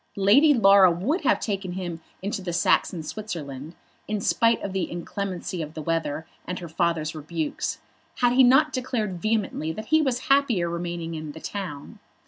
[0.17, 3.75] Lady Laura would have taken him into the Saxon Switzerland,
[4.07, 7.77] in spite of the inclemency of the weather and her father's rebukes,
[8.15, 11.99] had he not declared vehemently that he was happier remaining in the town.